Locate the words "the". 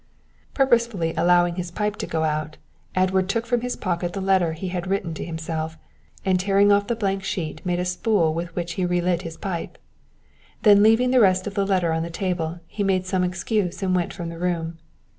4.13-4.19, 6.87-6.95, 11.11-11.19, 11.53-11.67, 12.01-12.09, 14.29-14.39